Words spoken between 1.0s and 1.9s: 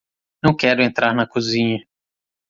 na cozinha